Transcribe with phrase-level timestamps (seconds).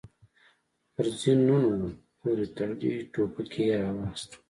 [0.93, 1.73] پر زينونو
[2.19, 4.37] پورې تړلې ټوپکې يې را واخيستې.